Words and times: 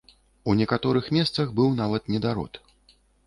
У 0.51 0.55
некаторых 0.61 1.09
месцах 1.17 1.53
быў 1.61 1.69
нават 1.81 2.09
недарод. 2.15 2.61